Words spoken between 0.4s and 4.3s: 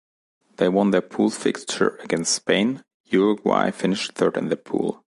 They won their pool fixture against Spain, Uruguay finished